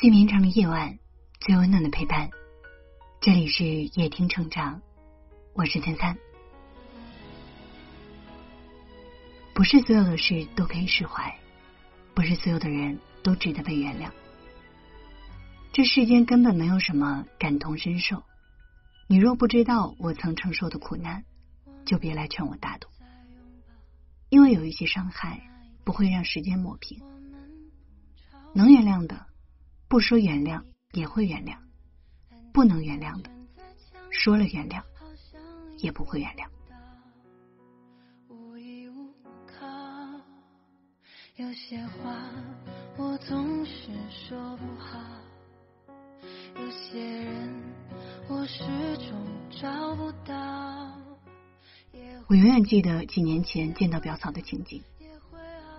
[0.00, 0.96] 最绵长的夜晚，
[1.40, 2.30] 最温暖的陪伴。
[3.20, 4.80] 这里是夜听成长，
[5.54, 6.16] 我是三三。
[9.52, 11.36] 不是所有的事都可以释怀，
[12.14, 14.12] 不是所有的人都值得被原谅。
[15.72, 18.22] 这世间根本没有什么感同身受。
[19.08, 21.24] 你若不知道我曾承受的苦难，
[21.84, 22.88] 就别来劝我大度。
[24.28, 25.42] 因为有一些伤害
[25.82, 27.02] 不会让时间抹平，
[28.54, 29.26] 能原谅的，
[29.88, 31.56] 不说原谅也会原谅；
[32.52, 33.30] 不能原谅的，
[34.10, 34.82] 说了原谅
[35.78, 36.46] 也不会原谅。
[41.36, 42.28] 有些话
[42.96, 44.98] 我总是说不好，
[46.56, 47.62] 有些人
[48.28, 48.64] 我始
[48.98, 49.16] 终
[49.48, 50.92] 找不到。
[52.26, 54.82] 我永远记得几年前见到表嫂的情景，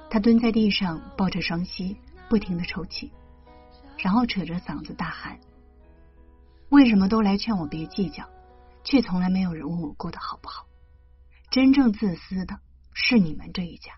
[0.09, 1.97] 她蹲在地上抱着双膝，
[2.29, 3.11] 不停的抽泣，
[3.99, 5.39] 然后扯着嗓子大喊
[6.69, 8.27] ：“为什么都来劝我别计较，
[8.83, 10.65] 却从来没有人问我过得好不好？
[11.51, 12.59] 真正自私的
[12.93, 13.93] 是你们这一家。”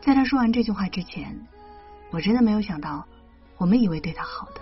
[0.00, 1.46] 在他说完这句话之前，
[2.10, 3.06] 我真的没有想到，
[3.58, 4.60] 我们以为对他好的，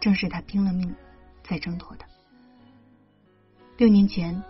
[0.00, 0.94] 正是他拼了命
[1.42, 2.04] 在挣脱的。
[3.76, 4.42] 六年前。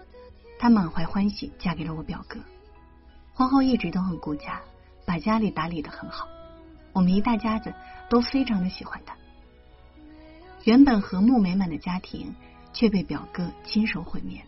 [0.63, 2.39] 他满怀欢喜嫁给了我表哥，
[3.33, 4.61] 婚后一直都很顾家，
[5.07, 6.29] 把家里打理的很好，
[6.93, 7.75] 我们一大家子
[8.09, 9.17] 都非常的喜欢他。
[10.65, 12.35] 原本和睦美满的家庭
[12.73, 14.43] 却被表哥亲手毁灭。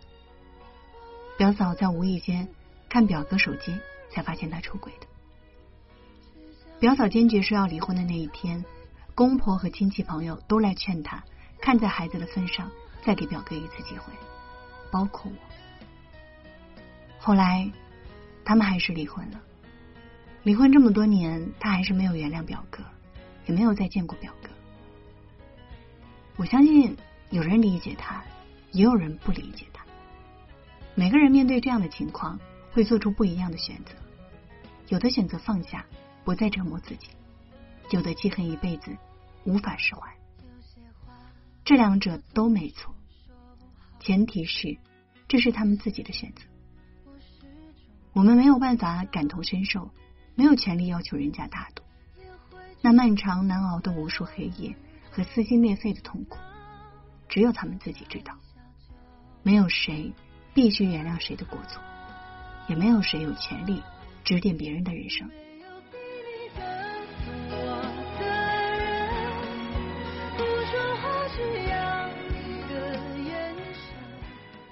[1.39, 2.49] 表嫂在无意间
[2.89, 3.79] 看表哥手机，
[4.11, 5.07] 才发现他出轨的。
[6.79, 8.65] 表嫂坚决说要离婚的那一天，
[9.15, 11.23] 公婆和亲戚朋友都来劝她，
[11.61, 12.71] 看在孩子的份上，
[13.05, 14.13] 再给表哥一次机会，
[14.91, 15.37] 包括我。
[17.19, 17.71] 后来，
[18.45, 19.41] 他们还是离婚了。
[20.45, 22.83] 离婚这么多年，他还是没有原谅表哥，
[23.47, 24.49] 也没有再见过表哥。
[26.37, 26.97] 我相信
[27.31, 28.25] 有人理解他，
[28.73, 29.85] 也有人不理解他。
[30.97, 32.41] 每个人面对这样的情况，
[32.73, 33.93] 会做出不一样的选择。
[34.89, 35.87] 有的选择放下，
[36.25, 37.11] 不再折磨自己；
[37.91, 38.97] 有的记恨一辈子，
[39.45, 40.13] 无法释怀。
[41.65, 42.93] 这两者都没错，
[44.01, 44.77] 前提是
[45.29, 46.43] 这是他们自己的选择。
[48.13, 49.91] 我们没有办法感同身受，
[50.35, 51.83] 没有权利要求人家大度。
[52.81, 54.75] 那漫长难熬的无数黑夜
[55.11, 56.39] 和撕心裂肺的痛苦，
[57.29, 58.35] 只有他们自己知道。
[59.43, 60.13] 没有谁
[60.55, 61.83] 必须原谅谁的过错，
[62.69, 63.83] 也没有谁有权利
[64.25, 65.29] 指点别人的人生。《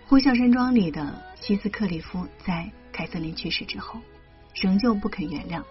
[0.07, 2.71] 呼啸山庄》里的希斯克里夫在。
[2.93, 3.99] 凯瑟琳去世之后，
[4.55, 5.63] 仍旧不肯原谅，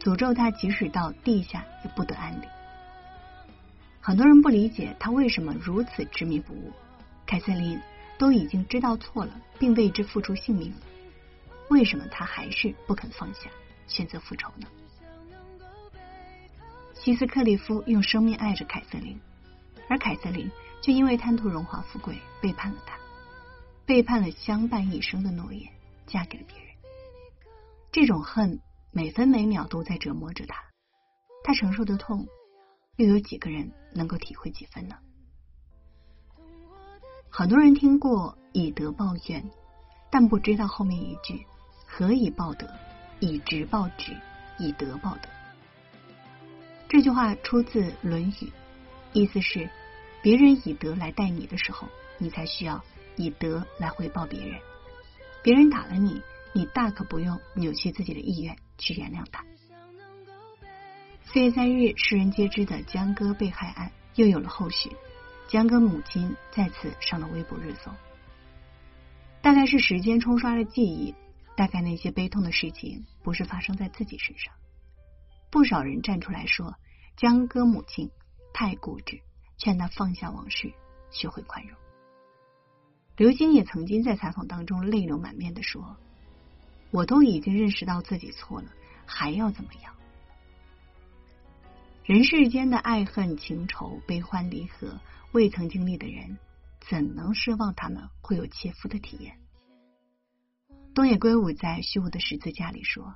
[0.00, 2.48] 诅咒他即使到地下也不得安宁。
[4.00, 6.72] 很多人不理解他为什么如此执迷不悟。
[7.26, 7.80] 凯瑟琳
[8.18, 10.76] 都已经知道错了，并为之付出性命了，
[11.70, 13.50] 为什么他还是不肯放下，
[13.88, 14.68] 选择复仇呢？
[16.94, 19.18] 希斯克利夫用生命爱着凯瑟琳，
[19.88, 22.96] 而凯瑟琳却因为贪图荣华富贵背叛了他，
[23.84, 25.68] 背叛了相伴一生的诺言。
[26.06, 26.65] 嫁给了别人，
[27.96, 28.60] 这种恨
[28.92, 30.62] 每分每秒都在折磨着他，
[31.42, 32.26] 他承受的痛，
[32.96, 34.98] 又有几个人能够体会几分呢？
[37.30, 39.50] 很多人听过以德报怨，
[40.10, 41.46] 但不知道后面一句
[41.88, 42.68] “何以报德？
[43.18, 44.14] 以直报直，
[44.58, 45.30] 以德报德”。
[46.90, 48.32] 这句话出自《论语》，
[49.14, 49.70] 意思是
[50.22, 52.84] 别人以德来待你的时候，你才需要
[53.16, 54.60] 以德来回报别人。
[55.42, 56.20] 别人打了你，
[56.56, 59.44] 你大可不用扭曲自己的意愿去原谅他。
[61.26, 64.90] 四月三日，世人皆知的江歌被害案又有了后续，
[65.48, 67.90] 江歌母亲再次上了微博热搜。
[69.42, 71.14] 大概是时间冲刷了记忆，
[71.58, 74.54] 大概那些悲痛的事情不是发生在自己身上。
[75.50, 76.74] 不少人站出来说，
[77.18, 78.10] 江歌母亲
[78.54, 79.20] 太固执，
[79.58, 80.72] 劝他放下往事，
[81.10, 81.76] 学会宽容。
[83.18, 85.98] 刘星也曾经在采访当中泪流满面的说
[86.96, 88.72] ：“我都已经认识到自己错了，
[89.04, 89.94] 还要怎么样？
[92.06, 94.98] 人世间的爱恨情仇、悲欢离合，
[95.32, 96.38] 未曾经历的人，
[96.80, 99.38] 怎能奢望他们会有切肤的体验？”
[100.96, 103.14] 东野圭吾在《虚无的十字架》里说：“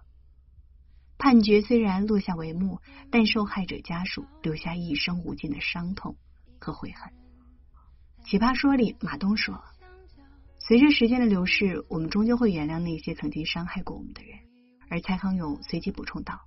[1.16, 6.18] 判决虽然落下帷幕，但受害者家属留下一生无尽的伤痛
[6.58, 7.10] 和悔恨。”
[8.28, 9.64] 奇葩说里马东说。
[10.70, 14.38] 随着时间的流逝，我们终究会原谅那些曾经伤害过我们的人。
[14.88, 16.42] 而蔡康永随即补充道：“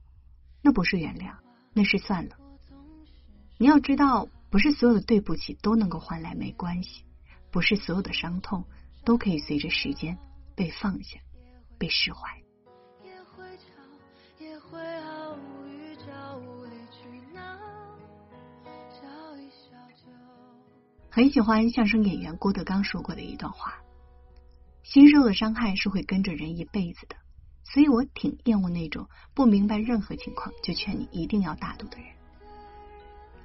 [0.64, 1.36] 那不是原谅，
[1.74, 2.38] 那是算了。”
[3.60, 7.04] 你要知道，不是所有的对不起都能够换来没关系，
[7.52, 8.64] 不是所有的伤痛
[9.04, 10.18] 都可以随着时间
[10.56, 11.20] 被放下、
[11.78, 12.42] 被释怀。
[21.10, 23.84] 很喜欢相声演员郭德纲说过的一段话：
[24.84, 27.16] 心受的伤害是会跟着人一辈子的，
[27.64, 32.08] 所以我挺厌恶那种不明白任何情况就劝你一定要大度的人。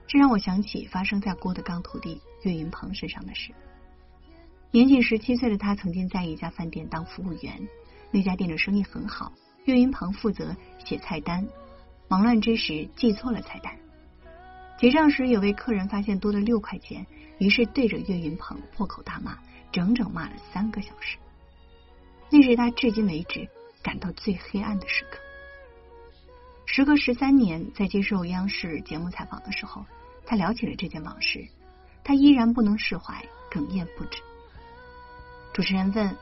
[0.06, 3.52] 这让我想起发生在郭德纲徒弟岳云鹏身上的事。
[4.70, 7.69] 年仅十七岁的他曾经在一家饭店当服务员，
[8.11, 9.32] 那家店的生意很好，
[9.64, 11.46] 岳云鹏负责写菜单，
[12.08, 13.79] 忙乱之时记错了菜单。
[14.79, 17.06] 结账时有位客人发现多了六块钱，
[17.38, 19.38] 于是对着岳云鹏破口大骂，
[19.73, 21.17] 整整骂了三个小时。
[22.31, 23.49] 那是他至今为止
[23.83, 25.19] 感到最黑暗的时刻。
[26.67, 29.85] 时隔十三年，在接受央视节目采访的时候。
[30.31, 31.49] 他聊起了这件往事，
[32.05, 34.21] 他依然不能释怀，哽咽不止。
[35.55, 36.15] 主持人问：“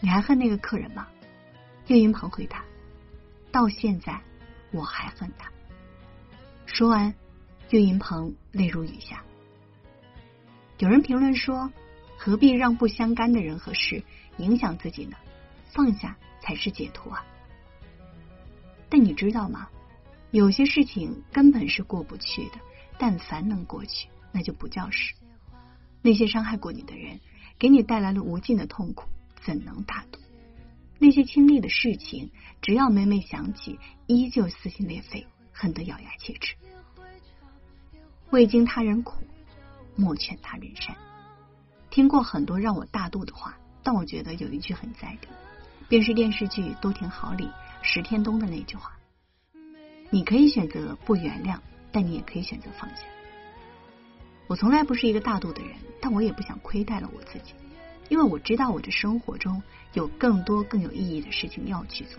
[0.00, 1.06] 你还恨那个客人吗？”
[1.88, 2.64] 岳云鹏回答
[3.52, 4.18] ：“到现在
[4.70, 5.52] 我还恨他。”
[6.64, 7.14] 说完，
[7.68, 9.22] 岳云鹏泪如雨下。
[10.78, 11.70] 有人评论说
[12.16, 14.02] ：“何必让不相干的人和事
[14.42, 15.16] 影响自己呢？
[15.72, 17.24] 放下才是解脱啊！”
[18.90, 19.68] 但你知道吗？
[20.30, 22.58] 有些事情根本是过不去的。
[22.98, 25.14] 但凡能过去，那就不叫事。
[26.02, 27.18] 那些伤害过你的人，
[27.58, 29.08] 给你带来了无尽的痛苦，
[29.42, 30.20] 怎能大度？
[31.00, 32.30] 那些经历的事情，
[32.60, 36.54] 只要每每想起，依旧撕心裂肺，恨得咬牙切齿。
[38.30, 39.16] 未经他人苦，
[39.96, 40.94] 莫劝他人善。
[41.90, 45.28] 听过很多让我大度的话，但我觉得有一句很在理，
[45.88, 47.50] 便是电视剧《都挺好》里
[47.82, 48.92] 石天东的那句话：
[50.10, 51.58] 你可以选择不原谅。
[51.94, 53.02] 但你也可以选择放下。
[54.46, 57.52] 我从来不是一个大度的人，但我也不想亏待了我自己，
[58.08, 59.62] 因为我知道我的生活中
[59.92, 62.18] 有更多更有意义的事情要去做，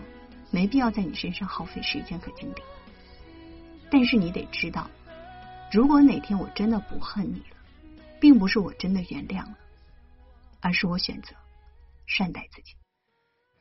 [0.52, 2.62] 没必要在你身上耗费时间和精力。
[3.90, 4.88] 但是你得知道，
[5.72, 7.56] 如果哪天我真的不恨你了，
[8.20, 9.58] 并不是我真的原谅了，
[10.60, 11.34] 而是我选择
[12.06, 12.74] 善待自己。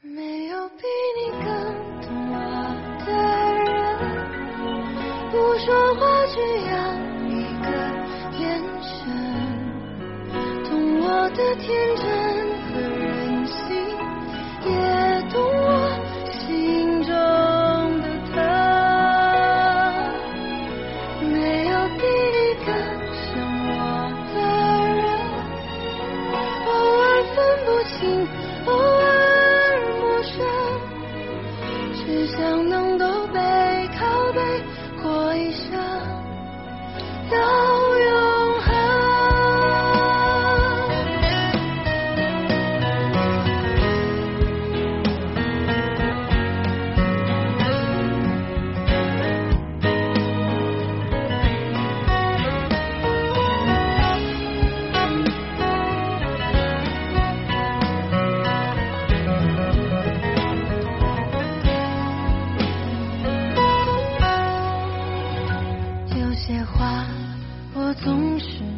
[0.01, 0.83] 没有比
[1.17, 1.45] 你更
[2.01, 2.35] 懂我
[3.05, 3.07] 的
[3.63, 3.71] 人，
[5.31, 6.35] 不说话，只
[6.69, 6.73] 要
[7.29, 7.31] 一
[7.61, 7.65] 个
[8.39, 8.43] 眼
[8.81, 8.93] 神，
[10.65, 12.03] 懂我的天真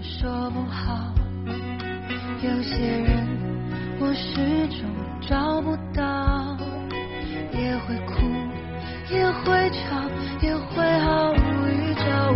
[0.01, 1.13] 是说不好，
[2.41, 3.27] 有些人
[3.99, 4.89] 我始终
[5.21, 6.57] 找不到，
[7.53, 8.13] 也会哭，
[9.11, 10.01] 也会吵，
[10.41, 11.35] 也会毫无
[11.67, 12.31] 预兆，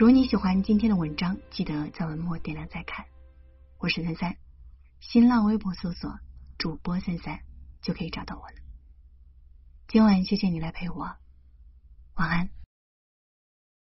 [0.00, 3.04] 如果你喜欢今天的文章，记得在文末点亮再看。
[3.76, 4.34] 我是三三，
[4.98, 6.18] 新浪微博搜索
[6.56, 7.38] 主播三三
[7.82, 8.54] 就可以找到我了。
[9.88, 11.16] 今晚谢谢你来陪我，
[12.14, 12.48] 晚安。